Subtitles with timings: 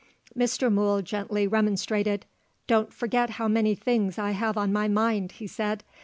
[0.35, 0.73] Mr.
[0.73, 2.25] Mool gently remonstrated.
[2.65, 5.83] "Don't forget how many things I have on my mind," he said.